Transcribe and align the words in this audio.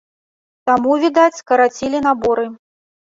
Таму, 0.69 0.95
відаць, 1.05 1.39
скарацілі 1.43 2.03
наборы. 2.07 2.47